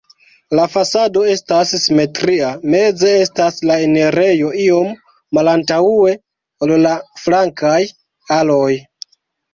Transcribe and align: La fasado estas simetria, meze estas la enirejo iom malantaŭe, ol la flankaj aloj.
La 0.59 0.63
fasado 0.75 1.25
estas 1.33 1.73
simetria, 1.83 2.47
meze 2.75 3.11
estas 3.25 3.59
la 3.71 3.75
enirejo 3.89 4.49
iom 4.63 4.89
malantaŭe, 5.39 6.17
ol 6.69 6.75
la 6.87 6.97
flankaj 7.27 7.79
aloj. 8.41 8.73